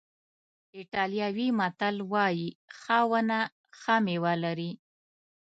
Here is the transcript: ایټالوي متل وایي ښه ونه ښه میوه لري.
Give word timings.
ایټالوي 0.77 1.47
متل 1.59 1.95
وایي 2.11 2.49
ښه 2.79 2.99
ونه 3.11 3.39
ښه 3.79 3.95
میوه 4.05 4.33
لري. 4.43 4.71